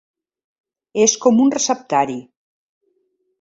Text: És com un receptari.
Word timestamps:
És 1.03 1.13
com 1.25 1.43
un 1.45 1.53
receptari. 1.57 2.17